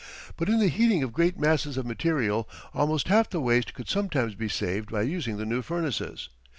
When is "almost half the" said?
2.73-3.39